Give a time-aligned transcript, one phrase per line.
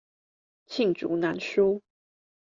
[0.65, 1.79] 罄竹難書